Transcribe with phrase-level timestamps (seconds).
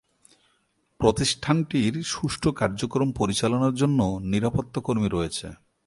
[0.99, 3.99] প্রতিষ্ঠানটির সুষ্ঠু কার্যক্রম পরিচালনার জন্য
[4.23, 5.47] নিরাপত্তা কর্মী রয়েছে।